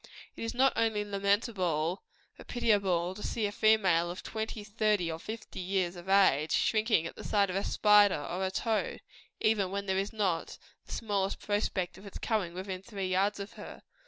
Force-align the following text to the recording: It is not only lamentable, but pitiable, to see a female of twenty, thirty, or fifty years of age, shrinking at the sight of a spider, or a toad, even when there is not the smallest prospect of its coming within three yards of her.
It 0.35 0.43
is 0.43 0.55
not 0.55 0.73
only 0.75 1.05
lamentable, 1.05 2.01
but 2.35 2.47
pitiable, 2.47 3.13
to 3.13 3.21
see 3.21 3.45
a 3.45 3.51
female 3.51 4.09
of 4.09 4.23
twenty, 4.23 4.63
thirty, 4.63 5.11
or 5.11 5.19
fifty 5.19 5.59
years 5.59 5.95
of 5.95 6.09
age, 6.09 6.53
shrinking 6.53 7.05
at 7.05 7.15
the 7.15 7.23
sight 7.23 7.51
of 7.51 7.55
a 7.55 7.63
spider, 7.63 8.19
or 8.25 8.43
a 8.43 8.49
toad, 8.49 9.01
even 9.39 9.69
when 9.69 9.85
there 9.85 9.99
is 9.99 10.11
not 10.11 10.57
the 10.87 10.91
smallest 10.91 11.37
prospect 11.39 11.99
of 11.99 12.07
its 12.07 12.17
coming 12.17 12.55
within 12.55 12.81
three 12.81 13.09
yards 13.09 13.39
of 13.39 13.53
her. 13.53 13.83